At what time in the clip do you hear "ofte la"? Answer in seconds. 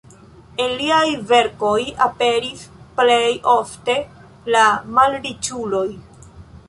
3.57-4.65